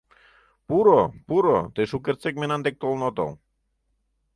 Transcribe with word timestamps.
—Пуро, 0.67 1.01
пуро, 1.27 1.59
тый 1.75 1.85
шукертсек 1.91 2.35
мемнан 2.37 2.61
дек 2.65 2.75
толын 2.81 3.01
отыл. 3.09 3.31